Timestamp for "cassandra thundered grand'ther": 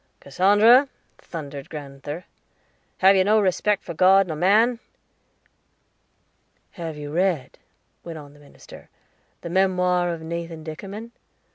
0.19-2.25